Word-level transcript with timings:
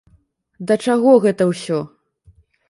Да 0.71 0.77
чаго 0.85 1.11
гэта 1.27 1.43
ўсё? 1.51 1.79